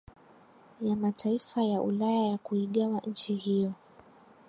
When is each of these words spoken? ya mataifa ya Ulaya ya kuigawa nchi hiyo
ya 0.81 0.95
mataifa 0.95 1.63
ya 1.63 1.81
Ulaya 1.81 2.27
ya 2.27 2.37
kuigawa 2.37 2.99
nchi 2.99 3.35
hiyo 3.35 3.73